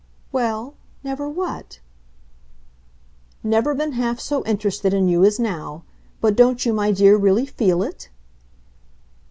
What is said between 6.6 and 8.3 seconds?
you, my dear, really feel it?"